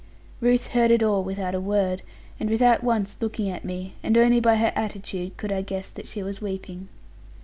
[0.39, 2.01] Ruth heard it all without a word,
[2.39, 6.07] and without once looking at me; and only by her attitude could I guess that
[6.07, 6.87] she was weeping.